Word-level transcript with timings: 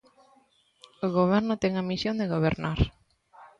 O 1.05 1.07
goberno 1.17 1.53
ten 1.61 1.73
a 1.75 1.83
misión 1.89 2.15
de 2.17 2.31
gobernar. 2.33 2.79